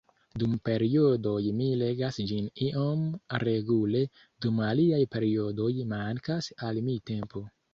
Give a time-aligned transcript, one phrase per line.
[0.41, 3.03] Dum periodoj mi legas ĝin iom
[3.45, 4.03] regule,
[4.47, 7.47] dum aliaj periodoj mankas al mi tempo.